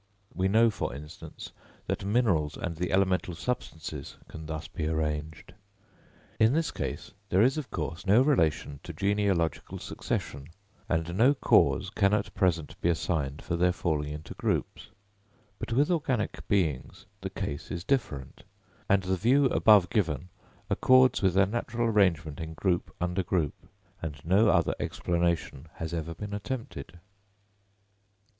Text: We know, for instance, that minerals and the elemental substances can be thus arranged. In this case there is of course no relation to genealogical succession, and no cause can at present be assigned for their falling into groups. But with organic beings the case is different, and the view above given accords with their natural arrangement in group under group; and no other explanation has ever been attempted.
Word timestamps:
We 0.33 0.47
know, 0.47 0.71
for 0.71 0.95
instance, 0.95 1.51
that 1.85 2.03
minerals 2.03 2.57
and 2.57 2.75
the 2.75 2.91
elemental 2.91 3.35
substances 3.35 4.15
can 4.27 4.39
be 4.39 4.45
thus 4.47 4.67
arranged. 4.79 5.53
In 6.39 6.53
this 6.53 6.71
case 6.71 7.11
there 7.29 7.43
is 7.43 7.55
of 7.55 7.69
course 7.69 8.07
no 8.07 8.23
relation 8.23 8.79
to 8.81 8.93
genealogical 8.93 9.77
succession, 9.77 10.47
and 10.89 11.15
no 11.15 11.35
cause 11.35 11.91
can 11.91 12.15
at 12.15 12.33
present 12.33 12.81
be 12.81 12.89
assigned 12.89 13.43
for 13.43 13.55
their 13.55 13.71
falling 13.71 14.11
into 14.11 14.33
groups. 14.33 14.89
But 15.59 15.71
with 15.71 15.91
organic 15.91 16.47
beings 16.47 17.05
the 17.21 17.29
case 17.29 17.69
is 17.69 17.83
different, 17.83 18.41
and 18.89 19.03
the 19.03 19.15
view 19.15 19.45
above 19.49 19.87
given 19.91 20.29
accords 20.67 21.21
with 21.21 21.35
their 21.35 21.45
natural 21.45 21.87
arrangement 21.87 22.39
in 22.39 22.55
group 22.55 22.91
under 22.99 23.21
group; 23.21 23.53
and 24.01 24.19
no 24.25 24.49
other 24.49 24.73
explanation 24.79 25.67
has 25.75 25.93
ever 25.93 26.15
been 26.15 26.33
attempted. 26.33 26.97